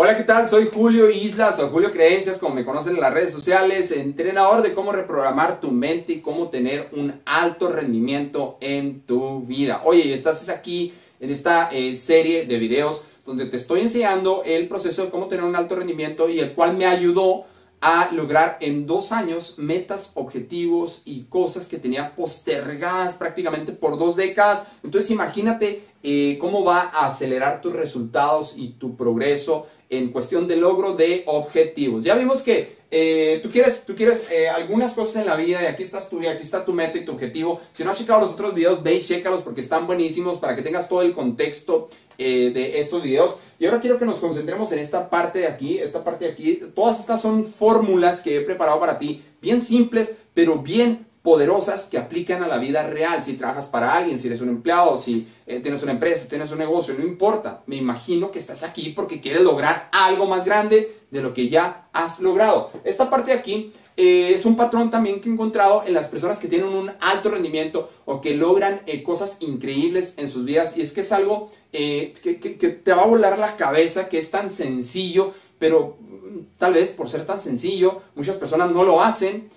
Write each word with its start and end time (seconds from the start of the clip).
Hola, 0.00 0.16
¿qué 0.16 0.22
tal? 0.22 0.46
Soy 0.46 0.68
Julio 0.72 1.10
Islas 1.10 1.58
o 1.58 1.70
Julio 1.70 1.90
Creencias, 1.90 2.38
como 2.38 2.54
me 2.54 2.64
conocen 2.64 2.94
en 2.94 3.00
las 3.00 3.12
redes 3.12 3.32
sociales, 3.32 3.90
entrenador 3.90 4.62
de 4.62 4.72
cómo 4.72 4.92
reprogramar 4.92 5.60
tu 5.60 5.72
mente 5.72 6.12
y 6.12 6.20
cómo 6.20 6.50
tener 6.50 6.88
un 6.92 7.20
alto 7.24 7.68
rendimiento 7.68 8.56
en 8.60 9.00
tu 9.00 9.40
vida. 9.40 9.82
Oye, 9.84 10.14
estás 10.14 10.48
aquí 10.50 10.94
en 11.18 11.32
esta 11.32 11.70
eh, 11.72 11.96
serie 11.96 12.46
de 12.46 12.58
videos 12.60 13.02
donde 13.26 13.46
te 13.46 13.56
estoy 13.56 13.80
enseñando 13.80 14.42
el 14.44 14.68
proceso 14.68 15.04
de 15.04 15.10
cómo 15.10 15.26
tener 15.26 15.44
un 15.44 15.56
alto 15.56 15.74
rendimiento 15.74 16.28
y 16.28 16.38
el 16.38 16.52
cual 16.54 16.76
me 16.76 16.86
ayudó 16.86 17.46
a 17.80 18.10
lograr 18.12 18.58
en 18.60 18.86
dos 18.86 19.12
años 19.12 19.54
metas, 19.58 20.12
objetivos 20.14 21.02
y 21.04 21.24
cosas 21.24 21.68
que 21.68 21.78
tenía 21.78 22.14
postergadas 22.14 23.14
prácticamente 23.16 23.72
por 23.72 23.98
dos 23.98 24.16
décadas. 24.16 24.68
Entonces 24.82 25.10
imagínate 25.10 25.82
eh, 26.02 26.38
cómo 26.40 26.64
va 26.64 26.82
a 26.82 27.06
acelerar 27.06 27.60
tus 27.60 27.72
resultados 27.72 28.54
y 28.56 28.70
tu 28.70 28.96
progreso 28.96 29.66
en 29.90 30.10
cuestión 30.10 30.46
de 30.48 30.56
logro 30.56 30.94
de 30.94 31.22
objetivos. 31.26 32.04
Ya 32.04 32.14
vimos 32.14 32.42
que 32.42 32.78
eh, 32.90 33.40
tú 33.42 33.50
quieres, 33.50 33.84
tú 33.84 33.94
quieres 33.94 34.26
eh, 34.30 34.48
algunas 34.48 34.94
cosas 34.94 35.16
en 35.16 35.26
la 35.26 35.36
vida 35.36 35.62
y 35.62 35.66
aquí 35.66 35.82
estás 35.82 36.08
tú 36.08 36.22
y 36.22 36.26
aquí 36.26 36.42
está 36.42 36.64
tu 36.64 36.72
meta 36.72 36.96
y 36.98 37.04
tu 37.04 37.12
objetivo. 37.12 37.60
Si 37.72 37.84
no 37.84 37.90
has 37.90 37.98
checado 37.98 38.20
los 38.20 38.32
otros 38.32 38.54
videos, 38.54 38.82
ve 38.82 38.94
y 38.94 39.00
chécalos 39.00 39.42
porque 39.42 39.60
están 39.60 39.86
buenísimos 39.86 40.38
para 40.38 40.56
que 40.56 40.62
tengas 40.62 40.88
todo 40.88 41.02
el 41.02 41.12
contexto 41.12 41.88
eh, 42.16 42.50
de 42.52 42.80
estos 42.80 43.02
videos. 43.02 43.36
Y 43.58 43.66
ahora 43.66 43.80
quiero 43.80 43.98
que 43.98 44.06
nos 44.06 44.20
concentremos 44.20 44.72
en 44.72 44.78
esta 44.78 45.10
parte 45.10 45.40
de 45.40 45.46
aquí, 45.48 45.78
esta 45.78 46.02
parte 46.02 46.26
de 46.26 46.32
aquí. 46.32 46.60
Todas 46.74 47.00
estas 47.00 47.20
son 47.20 47.44
fórmulas 47.44 48.20
que 48.20 48.38
he 48.38 48.40
preparado 48.40 48.80
para 48.80 48.98
ti, 48.98 49.22
bien 49.42 49.60
simples, 49.60 50.16
pero 50.32 50.58
bien 50.58 51.07
poderosas 51.28 51.84
que 51.84 51.98
aplican 51.98 52.42
a 52.42 52.48
la 52.48 52.56
vida 52.56 52.84
real. 52.84 53.22
Si 53.22 53.34
trabajas 53.34 53.66
para 53.66 53.94
alguien, 53.94 54.18
si 54.18 54.28
eres 54.28 54.40
un 54.40 54.48
empleado, 54.48 54.96
si 54.96 55.28
eh, 55.46 55.60
tienes 55.60 55.82
una 55.82 55.92
empresa, 55.92 56.22
si 56.22 56.28
tienes 56.30 56.50
un 56.52 56.56
negocio, 56.56 56.94
no 56.94 57.04
importa. 57.04 57.62
Me 57.66 57.76
imagino 57.76 58.30
que 58.30 58.38
estás 58.38 58.62
aquí 58.62 58.94
porque 58.96 59.20
quieres 59.20 59.42
lograr 59.42 59.90
algo 59.92 60.24
más 60.24 60.46
grande 60.46 60.96
de 61.10 61.20
lo 61.20 61.34
que 61.34 61.50
ya 61.50 61.90
has 61.92 62.20
logrado. 62.20 62.70
Esta 62.82 63.10
parte 63.10 63.32
de 63.32 63.38
aquí 63.38 63.74
eh, 63.98 64.32
es 64.34 64.46
un 64.46 64.56
patrón 64.56 64.90
también 64.90 65.20
que 65.20 65.28
he 65.28 65.32
encontrado 65.32 65.82
en 65.84 65.92
las 65.92 66.06
personas 66.06 66.38
que 66.38 66.48
tienen 66.48 66.68
un 66.68 66.92
alto 66.98 67.28
rendimiento 67.28 67.90
o 68.06 68.22
que 68.22 68.34
logran 68.34 68.80
eh, 68.86 69.02
cosas 69.02 69.36
increíbles 69.40 70.14
en 70.16 70.30
sus 70.30 70.46
vidas. 70.46 70.78
Y 70.78 70.80
es 70.80 70.94
que 70.94 71.02
es 71.02 71.12
algo 71.12 71.50
que, 71.72 72.80
te 72.82 72.92
va 72.94 73.02
a 73.02 73.06
volar 73.06 73.38
la 73.38 73.54
cabeza, 73.58 74.08
que 74.08 74.16
es 74.16 74.30
tan 74.30 74.48
sencillo, 74.48 75.34
pero 75.58 75.98
mm, 76.00 76.56
tal 76.56 76.72
vez 76.72 76.90
por 76.90 77.10
ser 77.10 77.26
tan 77.26 77.38
sencillo, 77.38 78.00
muchas 78.14 78.36
personas 78.36 78.70
no 78.70 78.82
lo 78.82 79.02
hacen. 79.02 79.50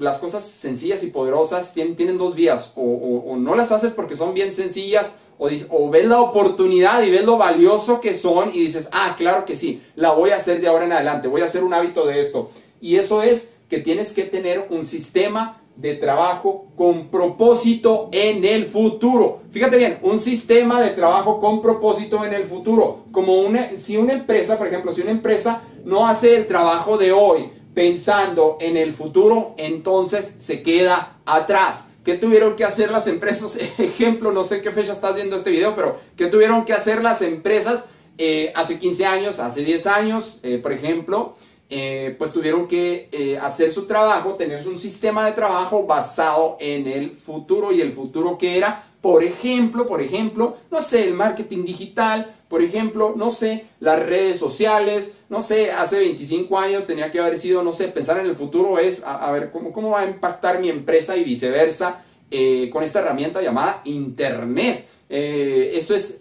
Las 0.00 0.18
cosas 0.18 0.44
sencillas 0.44 1.02
y 1.02 1.08
poderosas 1.08 1.74
tienen, 1.74 2.18
dos 2.18 2.34
vías, 2.34 2.72
o, 2.74 3.36
no 3.36 3.54
las 3.54 3.70
haces 3.70 3.92
porque 3.92 4.16
son 4.16 4.32
bien 4.32 4.50
sencillas, 4.50 5.14
o, 5.38 5.48
o, 5.68 5.90
ves 5.90 6.06
la 6.06 6.20
oportunidad 6.20 7.02
y 7.02 7.10
ves 7.10 7.24
lo 7.24 7.36
valioso 7.36 8.00
que 8.00 8.14
son 8.14 8.50
y 8.52 8.60
dices, 8.60 8.88
ah, 8.92 9.14
claro 9.16 9.44
que 9.44 9.56
sí, 9.56 9.82
la 9.96 10.12
voy 10.12 10.30
a 10.30 10.36
hacer 10.36 10.60
de 10.60 10.68
ahora 10.68 10.86
en 10.86 10.92
adelante, 10.92 11.28
voy 11.28 11.42
a 11.42 11.44
hacer 11.44 11.62
un 11.62 11.74
hábito 11.74 12.06
de 12.06 12.20
esto. 12.20 12.50
Y 12.80 12.96
eso 12.96 13.22
es 13.22 13.52
que 13.68 13.78
tienes 13.78 14.12
que 14.14 14.24
tener 14.24 14.66
un 14.70 14.86
sistema 14.86 15.60
de 15.76 15.96
trabajo 15.96 16.66
con 16.76 17.08
propósito 17.08 18.08
en 18.12 18.44
el 18.44 18.66
futuro. 18.66 19.40
Fíjate 19.50 19.76
bien, 19.76 19.98
un 20.02 20.18
sistema 20.18 20.80
de 20.80 20.90
trabajo 20.90 21.40
con 21.40 21.62
propósito 21.62 22.24
en 22.24 22.34
el 22.34 22.44
futuro. 22.44 23.04
Como 23.12 23.40
una, 23.40 23.70
si 23.70 23.96
una 23.96 24.14
empresa, 24.14 24.58
por 24.58 24.66
ejemplo, 24.66 24.92
si 24.92 25.02
una 25.02 25.10
empresa 25.10 25.62
no 25.84 26.06
hace 26.06 26.36
el 26.36 26.46
trabajo 26.46 26.98
de 26.98 27.12
hoy, 27.12 27.50
pensando 27.74 28.58
en 28.60 28.76
el 28.76 28.94
futuro, 28.94 29.54
entonces 29.56 30.36
se 30.38 30.62
queda 30.62 31.20
atrás. 31.24 31.86
¿Qué 32.04 32.14
tuvieron 32.14 32.56
que 32.56 32.64
hacer 32.64 32.90
las 32.90 33.06
empresas? 33.06 33.56
Ejemplo, 33.78 34.32
no 34.32 34.44
sé 34.44 34.62
qué 34.62 34.70
fecha 34.70 34.92
estás 34.92 35.14
viendo 35.14 35.36
este 35.36 35.50
video, 35.50 35.74
pero 35.74 35.98
¿qué 36.16 36.26
tuvieron 36.26 36.64
que 36.64 36.72
hacer 36.72 37.02
las 37.02 37.22
empresas 37.22 37.84
eh, 38.18 38.52
hace 38.54 38.78
15 38.78 39.06
años, 39.06 39.38
hace 39.38 39.64
10 39.64 39.86
años, 39.86 40.38
eh, 40.42 40.58
por 40.58 40.72
ejemplo? 40.72 41.36
Eh, 41.72 42.16
pues 42.18 42.32
tuvieron 42.32 42.66
que 42.66 43.38
hacer 43.40 43.72
su 43.72 43.86
trabajo, 43.86 44.34
tener 44.34 44.66
un 44.66 44.78
sistema 44.78 45.24
de 45.24 45.32
trabajo 45.32 45.86
basado 45.86 46.56
en 46.58 46.88
el 46.88 47.12
futuro 47.12 47.70
y 47.70 47.80
el 47.80 47.92
futuro 47.92 48.36
que 48.36 48.58
era, 48.58 48.90
por 49.00 49.22
ejemplo, 49.22 49.86
por 49.86 50.02
ejemplo, 50.02 50.56
no 50.70 50.82
sé, 50.82 51.06
el 51.06 51.14
marketing 51.14 51.64
digital, 51.64 52.34
por 52.50 52.62
ejemplo, 52.62 53.14
no 53.16 53.30
sé, 53.30 53.66
las 53.78 54.04
redes 54.04 54.38
sociales, 54.38 55.14
no 55.28 55.40
sé, 55.40 55.70
hace 55.70 56.00
25 56.00 56.58
años 56.58 56.84
tenía 56.86 57.10
que 57.10 57.20
haber 57.20 57.38
sido, 57.38 57.62
no 57.62 57.72
sé, 57.72 57.86
pensar 57.88 58.18
en 58.18 58.26
el 58.26 58.34
futuro 58.34 58.78
es, 58.80 59.04
a, 59.06 59.30
ver, 59.30 59.52
¿cómo, 59.52 59.72
¿cómo, 59.72 59.90
va 59.90 60.00
a 60.00 60.06
impactar 60.06 60.60
mi 60.60 60.68
empresa 60.68 61.16
y 61.16 61.22
viceversa 61.22 62.02
eh, 62.28 62.68
con 62.72 62.82
esta 62.82 62.98
herramienta 62.98 63.40
llamada 63.40 63.80
Internet? 63.84 64.84
Eh, 65.08 65.70
eso, 65.74 65.94
es, 65.94 66.18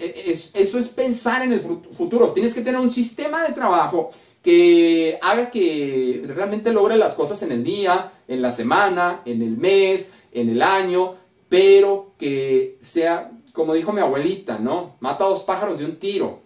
eso 0.53 0.79
es 0.79 0.87
pensar 0.89 1.43
en 1.43 1.53
el 1.53 1.61
futuro. 1.61 2.31
Tienes 2.31 2.53
que 2.53 2.61
tener 2.61 2.79
un 2.79 2.91
sistema 2.91 3.43
de 3.43 3.53
trabajo 3.53 4.11
que 4.43 5.19
haga 5.21 5.51
que 5.51 6.23
realmente 6.27 6.71
logre 6.71 6.97
las 6.97 7.13
cosas 7.15 7.41
en 7.43 7.51
el 7.51 7.63
día, 7.63 8.11
en 8.27 8.41
la 8.41 8.51
semana, 8.51 9.21
en 9.25 9.41
el 9.41 9.57
mes, 9.57 10.11
en 10.31 10.49
el 10.49 10.61
año, 10.61 11.15
pero 11.49 12.11
que 12.17 12.77
sea, 12.79 13.31
como 13.53 13.73
dijo 13.73 13.91
mi 13.91 14.01
abuelita, 14.01 14.59
¿no? 14.59 14.95
Mata 14.99 15.25
a 15.25 15.29
dos 15.29 15.43
pájaros 15.43 15.79
de 15.79 15.85
un 15.85 15.97
tiro. 15.97 16.39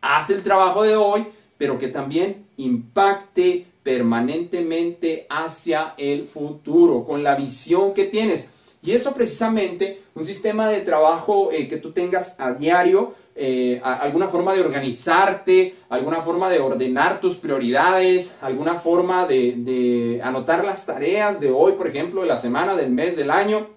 Haz 0.00 0.30
el 0.30 0.42
trabajo 0.42 0.82
de 0.82 0.96
hoy, 0.96 1.26
pero 1.56 1.78
que 1.78 1.88
también 1.88 2.46
impacte 2.56 3.66
permanentemente 3.82 5.26
hacia 5.28 5.94
el 5.96 6.26
futuro, 6.26 7.04
con 7.04 7.22
la 7.22 7.36
visión 7.36 7.94
que 7.94 8.04
tienes. 8.04 8.50
Y 8.82 8.92
eso 8.92 9.14
precisamente, 9.14 10.02
un 10.14 10.24
sistema 10.24 10.68
de 10.68 10.80
trabajo 10.80 11.50
eh, 11.52 11.68
que 11.68 11.78
tú 11.78 11.92
tengas 11.92 12.38
a 12.38 12.52
diario, 12.52 13.14
eh, 13.36 13.80
alguna 13.82 14.28
forma 14.28 14.52
de 14.54 14.60
organizarte, 14.60 15.74
alguna 15.88 16.22
forma 16.22 16.48
de 16.50 16.60
ordenar 16.60 17.20
tus 17.20 17.36
prioridades, 17.36 18.36
alguna 18.40 18.74
forma 18.74 19.26
de, 19.26 19.54
de 19.56 20.20
anotar 20.22 20.64
las 20.64 20.86
tareas 20.86 21.40
de 21.40 21.50
hoy, 21.50 21.72
por 21.72 21.86
ejemplo, 21.86 22.22
de 22.22 22.28
la 22.28 22.38
semana, 22.38 22.76
del 22.76 22.90
mes, 22.90 23.16
del 23.16 23.30
año, 23.30 23.68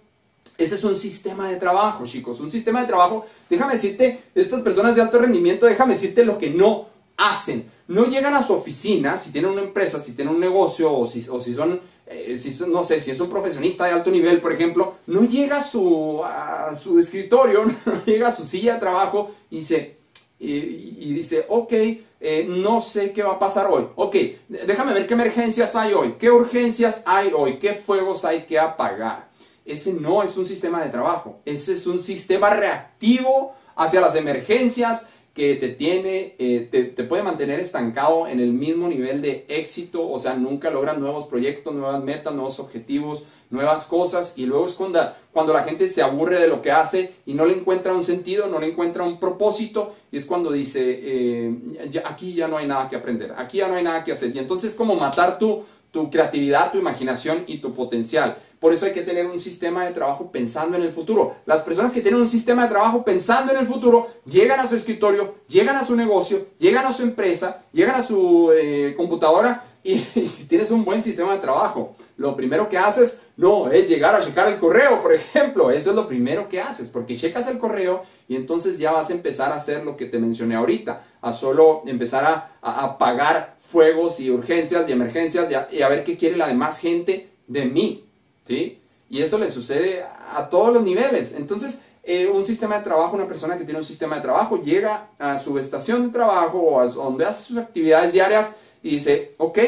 ese 0.57 0.75
es 0.75 0.83
un 0.83 0.97
sistema 0.97 1.49
de 1.49 1.57
trabajo, 1.57 2.05
chicos. 2.05 2.39
Un 2.39 2.49
sistema 2.49 2.81
de 2.81 2.87
trabajo, 2.87 3.25
déjame 3.49 3.73
decirte, 3.73 4.21
estas 4.33 4.61
personas 4.61 4.95
de 4.95 5.01
alto 5.01 5.19
rendimiento, 5.19 5.67
déjame 5.67 5.93
decirte 5.93 6.25
lo 6.25 6.37
que 6.37 6.49
no 6.49 6.87
hacen. 7.15 7.69
No 7.87 8.05
llegan 8.05 8.33
a 8.33 8.43
su 8.43 8.53
oficina, 8.53 9.17
si 9.17 9.31
tienen 9.31 9.51
una 9.51 9.61
empresa, 9.61 10.01
si 10.01 10.13
tienen 10.13 10.33
un 10.33 10.41
negocio, 10.41 10.91
o 10.91 11.05
si, 11.05 11.25
o 11.29 11.39
si 11.39 11.53
son, 11.53 11.79
eh, 12.09 12.37
si 12.37 12.55
no 12.65 12.83
sé, 12.83 13.01
si 13.01 13.11
es 13.11 13.19
un 13.19 13.29
profesionista 13.29 13.85
de 13.85 13.91
alto 13.91 14.09
nivel, 14.09 14.39
por 14.39 14.53
ejemplo, 14.53 14.95
no 15.07 15.23
llega 15.23 15.57
a 15.57 15.63
su, 15.63 16.21
a 16.23 16.73
su 16.75 16.97
escritorio, 16.97 17.65
no 17.85 18.05
llega 18.05 18.29
a 18.29 18.31
su 18.31 18.45
silla 18.45 18.75
de 18.75 18.79
trabajo 18.79 19.31
y 19.49 19.59
dice, 19.59 19.97
y, 20.39 21.13
dice, 21.13 21.45
ok, 21.49 21.73
eh, 21.73 22.45
no 22.47 22.79
sé 22.81 23.11
qué 23.11 23.23
va 23.23 23.33
a 23.33 23.39
pasar 23.39 23.67
hoy. 23.69 23.87
Ok, 23.95 24.15
déjame 24.47 24.93
ver 24.93 25.07
qué 25.07 25.15
emergencias 25.15 25.75
hay 25.75 25.93
hoy, 25.93 26.13
qué 26.13 26.29
urgencias 26.31 27.03
hay 27.05 27.31
hoy, 27.35 27.59
qué 27.59 27.73
fuegos 27.73 28.23
hay 28.23 28.45
que 28.45 28.59
apagar. 28.59 29.29
Ese 29.65 29.93
no 29.93 30.23
es 30.23 30.37
un 30.37 30.45
sistema 30.45 30.81
de 30.81 30.89
trabajo, 30.89 31.41
ese 31.43 31.73
es 31.73 31.87
un 31.87 31.99
sistema 31.99 32.51
reactivo 32.51 33.53
hacia 33.75 33.99
las 33.99 34.15
emergencias 34.15 35.07
que 35.37 35.53
te 35.53 35.69
tiene, 35.69 36.33
eh, 36.39 36.67
te, 36.71 37.03
puede 37.03 37.21
mantener 37.21 37.59
estancado 37.59 38.27
en 38.27 38.39
el 38.39 38.53
mismo 38.53 38.87
nivel 38.87 39.21
de 39.21 39.45
éxito, 39.49 40.09
o 40.09 40.19
sea, 40.19 40.33
nunca 40.33 40.71
logran 40.71 40.99
nuevos 40.99 41.27
proyectos, 41.27 41.75
nuevas 41.75 42.03
metas, 42.03 42.33
nuevos 42.33 42.59
objetivos, 42.59 43.23
nuevas 43.51 43.85
cosas, 43.85 44.33
y 44.35 44.47
luego 44.47 44.65
es 44.65 44.73
cuando, 44.73 45.53
la 45.53 45.63
gente 45.63 45.89
se 45.89 46.01
aburre 46.01 46.39
de 46.39 46.47
lo 46.47 46.63
que 46.63 46.71
hace 46.71 47.13
y 47.27 47.35
no 47.35 47.45
le 47.45 47.53
encuentra 47.53 47.93
un 47.93 48.03
sentido, 48.03 48.47
no 48.47 48.59
le 48.59 48.69
encuentra 48.69 49.03
un 49.03 49.19
propósito, 49.19 49.93
y 50.11 50.17
es 50.17 50.25
cuando 50.25 50.51
dice, 50.51 50.81
eh, 51.03 51.55
aquí 52.03 52.33
ya 52.33 52.47
no 52.47 52.57
hay 52.57 52.65
nada 52.65 52.89
que 52.89 52.95
aprender, 52.95 53.35
aquí 53.37 53.59
ya 53.59 53.67
no 53.67 53.75
hay 53.75 53.83
nada 53.83 54.03
que 54.03 54.13
hacer, 54.13 54.35
y 54.35 54.39
entonces 54.39 54.71
es 54.71 54.75
como 54.75 54.95
matar 54.95 55.37
tu, 55.37 55.63
tu 55.91 56.09
creatividad, 56.09 56.71
tu 56.71 56.79
imaginación 56.79 57.43
y 57.45 57.59
tu 57.59 57.75
potencial. 57.75 58.37
Por 58.59 58.73
eso 58.73 58.85
hay 58.85 58.93
que 58.93 59.03
tener 59.03 59.27
un 59.27 59.39
sistema 59.39 59.85
de 59.85 59.93
trabajo 59.93 60.31
pensando 60.31 60.77
en 60.77 60.83
el 60.83 60.91
futuro. 60.91 61.35
Las 61.45 61.61
personas 61.61 61.91
que 61.91 62.01
tienen 62.01 62.19
un 62.19 62.29
sistema 62.29 62.63
de 62.63 62.69
trabajo 62.69 63.03
pensando 63.03 63.51
en 63.51 63.59
el 63.59 63.67
futuro 63.67 64.07
llegan 64.25 64.59
a 64.59 64.67
su 64.67 64.75
escritorio, 64.75 65.35
llegan 65.47 65.75
a 65.75 65.85
su 65.85 65.95
negocio, 65.95 66.47
llegan 66.57 66.85
a 66.85 66.93
su 66.93 67.03
empresa, 67.03 67.63
llegan 67.71 67.95
a 67.95 68.03
su 68.03 68.51
eh, 68.51 68.95
computadora 68.97 69.63
y, 69.83 69.99
si 69.99 70.47
tienes 70.47 70.71
un 70.71 70.83
buen 70.83 71.03
sistema 71.03 71.33
de 71.33 71.39
trabajo, 71.39 71.93
lo 72.17 72.35
primero 72.35 72.67
que 72.67 72.77
haces 72.77 73.21
no 73.37 73.71
es 73.71 73.87
llegar 73.87 74.15
a 74.15 74.25
checar 74.25 74.47
el 74.47 74.57
correo, 74.57 75.03
por 75.03 75.13
ejemplo. 75.13 75.69
Eso 75.69 75.91
es 75.91 75.95
lo 75.95 76.07
primero 76.07 76.49
que 76.49 76.59
haces, 76.59 76.89
porque 76.89 77.15
checas 77.15 77.47
el 77.47 77.59
correo 77.59 78.01
y 78.27 78.35
entonces 78.35 78.79
ya 78.79 78.91
vas 78.91 79.11
a 79.11 79.13
empezar 79.13 79.51
a 79.51 79.55
hacer 79.55 79.85
lo 79.85 79.95
que 79.95 80.07
te 80.07 80.17
mencioné 80.17 80.55
ahorita, 80.55 81.03
a 81.21 81.31
solo 81.31 81.83
empezar 81.85 82.25
a, 82.25 82.57
apagar 82.61 83.55
fuegos 83.59 84.19
y 84.19 84.31
urgencias 84.31 84.89
y 84.89 84.93
emergencias 84.93 85.49
y 85.71 85.81
a 85.81 85.89
ver 85.89 86.03
qué 86.03 86.17
quiere 86.17 86.37
la 86.37 86.47
demás 86.47 86.79
gente 86.79 87.29
de 87.47 87.65
mí. 87.65 88.06
¿Sí? 88.47 88.79
Y 89.09 89.21
eso 89.21 89.37
le 89.37 89.51
sucede 89.51 90.03
a 90.03 90.49
todos 90.49 90.73
los 90.73 90.83
niveles. 90.83 91.33
Entonces, 91.35 91.81
eh, 92.03 92.27
un 92.27 92.45
sistema 92.45 92.77
de 92.77 92.83
trabajo, 92.83 93.15
una 93.15 93.27
persona 93.27 93.57
que 93.57 93.65
tiene 93.65 93.79
un 93.79 93.85
sistema 93.85 94.15
de 94.15 94.21
trabajo, 94.21 94.61
llega 94.61 95.09
a 95.19 95.37
su 95.37 95.59
estación 95.59 96.07
de 96.07 96.13
trabajo 96.13 96.59
o 96.59 96.79
a 96.79 96.87
donde 96.87 97.25
hace 97.25 97.43
sus 97.43 97.57
actividades 97.57 98.13
diarias 98.13 98.55
y 98.81 98.91
dice, 98.91 99.33
ok, 99.37 99.59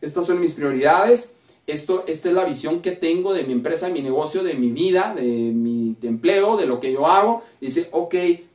estas 0.00 0.26
son 0.26 0.38
mis 0.38 0.52
prioridades, 0.52 1.36
esto, 1.66 2.04
esta 2.06 2.28
es 2.28 2.34
la 2.34 2.44
visión 2.44 2.80
que 2.80 2.92
tengo 2.92 3.32
de 3.32 3.44
mi 3.44 3.52
empresa, 3.52 3.86
de 3.86 3.94
mi 3.94 4.02
negocio, 4.02 4.44
de 4.44 4.54
mi 4.54 4.70
vida, 4.70 5.14
de 5.14 5.22
mi 5.22 5.96
empleo, 6.02 6.56
de 6.56 6.66
lo 6.66 6.80
que 6.80 6.92
yo 6.92 7.06
hago. 7.06 7.42
dice, 7.60 7.88
ok, 7.92 8.14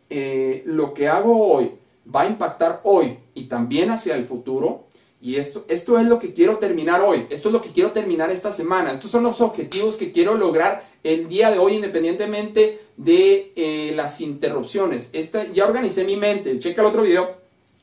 eh, 0.10 0.62
lo 0.66 0.94
que 0.94 1.07
hago 1.07 1.51
hoy 1.51 1.72
va 2.13 2.22
a 2.22 2.28
impactar 2.28 2.81
hoy 2.83 3.18
y 3.33 3.45
también 3.45 3.89
hacia 3.89 4.16
el 4.16 4.25
futuro. 4.25 4.83
Y 5.21 5.35
esto, 5.35 5.65
esto 5.68 6.00
es 6.00 6.07
lo 6.07 6.18
que 6.18 6.33
quiero 6.33 6.57
terminar 6.57 7.01
hoy, 7.01 7.27
esto 7.29 7.50
es 7.50 7.53
lo 7.53 7.62
que 7.62 7.69
quiero 7.69 7.91
terminar 7.91 8.31
esta 8.31 8.51
semana, 8.51 8.91
estos 8.91 9.12
son 9.12 9.21
los 9.21 9.39
objetivos 9.39 9.95
que 9.97 10.12
quiero 10.12 10.35
lograr 10.35 10.83
el 11.03 11.27
día 11.27 11.51
de 11.51 11.59
hoy 11.59 11.75
independientemente 11.75 12.79
de 12.97 13.51
eh, 13.56 13.94
las 13.95 14.19
interrupciones. 14.19 15.09
Esta, 15.13 15.45
ya 15.45 15.68
organicé 15.68 16.06
mi 16.06 16.15
mente, 16.15 16.57
checa 16.57 16.81
el 16.81 16.88
otro 16.88 17.03
video 17.03 17.35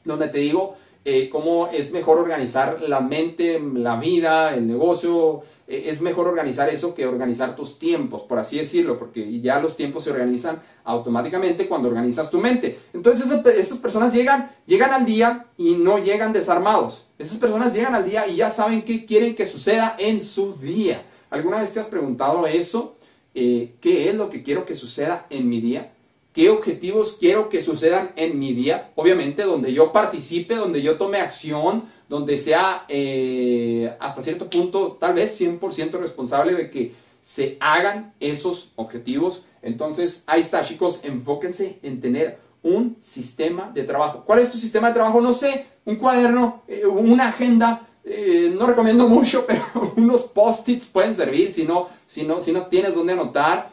donde 0.05 0.29
te 0.29 0.38
digo 0.38 0.76
eh, 1.05 1.29
cómo 1.31 1.69
es 1.69 1.93
mejor 1.93 2.19
organizar 2.19 2.82
la 2.88 3.00
mente, 3.00 3.61
la 3.75 3.96
vida, 3.96 4.55
el 4.55 4.67
negocio, 4.67 5.43
es 5.69 6.00
mejor 6.00 6.26
organizar 6.26 6.70
eso 6.70 6.94
que 6.94 7.06
organizar 7.06 7.55
tus 7.55 7.79
tiempos, 7.79 8.23
por 8.23 8.38
así 8.38 8.56
decirlo, 8.56 8.99
porque 8.99 9.41
ya 9.41 9.61
los 9.61 9.76
tiempos 9.76 10.05
se 10.05 10.11
organizan 10.11 10.62
automáticamente 10.85 11.69
cuando 11.69 11.88
organizas 11.88 12.31
tu 12.31 12.38
mente. 12.38 12.79
Entonces 12.94 13.31
esas, 13.31 13.79
personas 13.79 14.15
llegan, 14.15 14.50
llegan 14.67 14.94
al 14.94 15.05
día 15.05 15.47
y 15.59 15.73
no 15.75 15.99
llegan 15.99 16.32
desarmados. 16.32 17.06
Esas 17.19 17.37
personas 17.37 17.75
llegan 17.75 17.94
al 17.94 18.09
día 18.09 18.26
y 18.26 18.37
ya 18.37 18.49
saben 18.49 18.82
qué 18.82 19.05
quieren 19.05 19.35
que 19.35 19.47
suceda 19.47 19.94
en 19.99 20.23
su 20.23 20.55
día. 20.55 21.03
¿Alguna 21.29 21.61
vez 21.61 21.73
te 21.75 21.81
has 21.81 21.87
preguntado 21.87 22.47
eso? 22.47 22.97
Eh, 23.35 23.75
¿Qué 23.82 24.09
es 24.09 24.14
lo 24.14 24.31
que 24.31 24.43
quiero 24.43 24.64
que 24.64 24.75
suceda 24.75 25.26
en 25.29 25.50
mi 25.50 25.61
día? 25.61 25.93
¿Qué 26.32 26.50
objetivos 26.50 27.17
quiero 27.19 27.49
que 27.49 27.61
sucedan 27.61 28.12
en 28.17 28.38
mi 28.38 28.55
día? 28.55 28.93
Obviamente 28.94 29.43
donde 29.43 29.73
yo 29.73 29.93
participe, 29.93 30.55
donde 30.55 30.81
yo 30.82 30.97
tome 30.97 31.19
acción, 31.19 31.85
donde 32.08 32.38
sea 32.38 32.84
eh, 32.88 33.94
hasta 34.00 34.22
cierto 34.22 34.49
punto 34.49 34.96
tal 34.99 35.14
vez 35.14 35.40
100% 35.40 35.93
responsable 35.99 36.55
de 36.55 36.70
que 36.70 36.94
se 37.22 37.56
hagan 37.60 38.14
esos 38.20 38.72
objetivos. 38.76 39.44
Entonces, 39.60 40.25
ahí 40.26 40.40
está, 40.40 40.64
chicos, 40.64 41.00
enfóquense 41.05 41.78
en 41.82 42.00
tener 42.00 42.38
un 42.62 42.96
sistema 43.00 43.70
de 43.75 43.84
trabajo. 43.84 44.25
¿Cuál 44.25 44.40
es 44.40 44.50
tu 44.50 44.58
sistema 44.58 44.88
de 44.88 44.94
trabajo? 44.94 45.20
No 45.20 45.32
sé, 45.32 45.66
un 45.84 45.96
cuaderno, 45.96 46.62
eh, 46.66 46.87
una 46.87 47.28
agenda. 47.28 47.87
Eh, 48.05 48.54
no 48.56 48.66
recomiendo 48.66 49.06
mucho, 49.08 49.44
pero 49.46 49.93
unos 49.96 50.22
post-its 50.22 50.87
pueden 50.87 51.14
servir 51.14 51.52
si 51.52 51.64
no, 51.64 51.88
si 52.06 52.22
no, 52.22 52.40
si 52.40 52.52
no 52.52 52.66
tienes 52.66 52.94
dónde 52.94 53.12
anotar. 53.12 53.70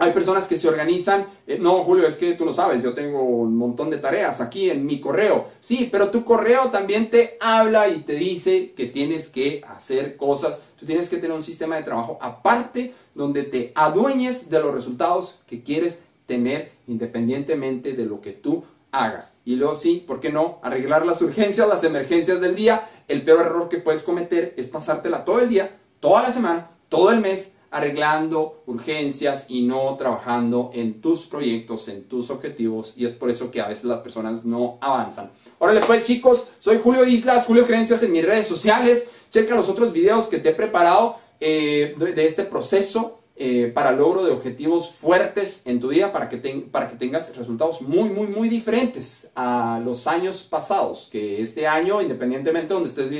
Hay 0.00 0.12
personas 0.12 0.46
que 0.46 0.56
se 0.56 0.68
organizan, 0.68 1.26
eh, 1.44 1.58
no, 1.60 1.82
Julio, 1.82 2.06
es 2.06 2.16
que 2.16 2.34
tú 2.34 2.44
lo 2.44 2.54
sabes, 2.54 2.84
yo 2.84 2.94
tengo 2.94 3.20
un 3.20 3.56
montón 3.56 3.90
de 3.90 3.98
tareas 3.98 4.40
aquí 4.40 4.70
en 4.70 4.86
mi 4.86 5.00
correo. 5.00 5.48
Sí, 5.60 5.88
pero 5.90 6.10
tu 6.10 6.24
correo 6.24 6.70
también 6.70 7.10
te 7.10 7.36
habla 7.40 7.88
y 7.88 8.02
te 8.02 8.14
dice 8.14 8.72
que 8.76 8.86
tienes 8.86 9.28
que 9.28 9.60
hacer 9.66 10.16
cosas. 10.16 10.60
Tú 10.78 10.86
tienes 10.86 11.08
que 11.08 11.16
tener 11.16 11.36
un 11.36 11.42
sistema 11.42 11.74
de 11.74 11.82
trabajo 11.82 12.16
aparte 12.20 12.94
donde 13.12 13.42
te 13.42 13.72
adueñes 13.74 14.48
de 14.48 14.60
los 14.60 14.72
resultados 14.72 15.40
que 15.48 15.64
quieres 15.64 16.02
tener 16.26 16.70
independientemente 16.86 17.94
de 17.94 18.06
lo 18.06 18.20
que 18.20 18.30
tú 18.32 18.62
hagas. 18.92 19.34
Y 19.44 19.56
luego 19.56 19.74
sí, 19.74 20.04
¿por 20.06 20.20
qué 20.20 20.30
no? 20.30 20.60
Arreglar 20.62 21.04
las 21.04 21.20
urgencias, 21.22 21.66
las 21.66 21.82
emergencias 21.82 22.40
del 22.40 22.54
día. 22.54 22.88
El 23.08 23.24
peor 23.24 23.40
error 23.40 23.68
que 23.68 23.78
puedes 23.78 24.02
cometer 24.02 24.54
es 24.56 24.68
pasártela 24.68 25.24
todo 25.24 25.40
el 25.40 25.48
día, 25.48 25.76
toda 25.98 26.22
la 26.22 26.30
semana, 26.30 26.70
todo 26.88 27.10
el 27.10 27.20
mes 27.20 27.54
arreglando 27.70 28.62
urgencias 28.66 29.46
y 29.50 29.62
no 29.62 29.96
trabajando 29.96 30.70
en 30.72 31.00
tus 31.00 31.26
proyectos, 31.26 31.88
en 31.88 32.04
tus 32.04 32.30
objetivos 32.30 32.94
y 32.96 33.04
es 33.04 33.12
por 33.12 33.30
eso 33.30 33.50
que 33.50 33.60
a 33.60 33.68
veces 33.68 33.84
las 33.84 34.00
personas 34.00 34.44
no 34.44 34.78
avanzan. 34.80 35.30
Órale 35.58 35.80
pues 35.80 36.06
chicos, 36.06 36.46
soy 36.60 36.78
Julio 36.78 37.04
Islas, 37.04 37.44
Julio 37.44 37.66
Creencias 37.66 38.02
en 38.02 38.12
mis 38.12 38.24
redes 38.24 38.46
sociales, 38.46 39.10
checa 39.30 39.54
los 39.54 39.68
otros 39.68 39.92
videos 39.92 40.28
que 40.28 40.38
te 40.38 40.50
he 40.50 40.54
preparado 40.54 41.16
eh, 41.40 41.94
de, 41.98 42.26
este 42.26 42.44
proceso 42.44 43.20
eh, 43.36 43.70
para 43.72 43.92
logro 43.92 44.24
de 44.24 44.32
objetivos 44.32 44.90
fuertes 44.90 45.62
en 45.64 45.78
tu 45.78 45.90
día 45.90 46.10
para 46.12 46.28
que, 46.28 46.38
para 46.70 46.88
que 46.88 46.96
tengas 46.96 47.36
resultados 47.36 47.82
muy, 47.82 48.08
muy, 48.08 48.26
muy 48.26 48.48
diferentes 48.48 49.30
a 49.36 49.80
los 49.84 50.06
años 50.06 50.42
pasados, 50.42 51.08
que 51.12 51.40
este 51.40 51.66
año, 51.66 52.00
independientemente 52.00 52.68
de 52.68 52.74
donde 52.74 52.88
estés 52.88 53.10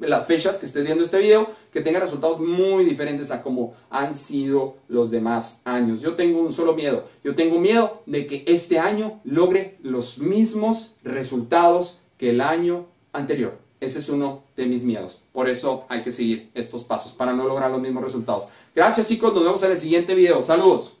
las 0.00 0.26
fechas 0.26 0.58
que 0.58 0.66
estés 0.66 0.84
viendo 0.84 1.04
este 1.04 1.18
video, 1.18 1.50
que 1.72 1.80
tenga 1.80 2.00
resultados 2.00 2.40
muy 2.40 2.84
diferentes 2.84 3.30
a 3.30 3.42
como 3.42 3.74
han 3.90 4.14
sido 4.14 4.76
los 4.88 5.10
demás 5.10 5.60
años. 5.64 6.00
Yo 6.00 6.14
tengo 6.14 6.40
un 6.40 6.52
solo 6.52 6.74
miedo, 6.74 7.08
yo 7.24 7.34
tengo 7.34 7.58
miedo 7.58 8.02
de 8.06 8.26
que 8.26 8.44
este 8.46 8.78
año 8.78 9.20
logre 9.24 9.76
los 9.82 10.18
mismos 10.18 10.94
resultados 11.02 12.00
que 12.16 12.30
el 12.30 12.40
año 12.40 12.86
anterior. 13.12 13.58
Ese 13.80 14.00
es 14.00 14.08
uno 14.08 14.42
de 14.56 14.66
mis 14.66 14.82
miedos. 14.82 15.20
Por 15.32 15.48
eso 15.48 15.84
hay 15.88 16.02
que 16.02 16.10
seguir 16.10 16.50
estos 16.54 16.82
pasos 16.84 17.12
para 17.12 17.32
no 17.32 17.46
lograr 17.46 17.70
los 17.70 17.80
mismos 17.80 18.02
resultados. 18.02 18.48
Gracias 18.74 19.08
chicos, 19.08 19.32
nos 19.34 19.44
vemos 19.44 19.62
en 19.62 19.72
el 19.72 19.78
siguiente 19.78 20.14
video. 20.14 20.42
Saludos. 20.42 20.94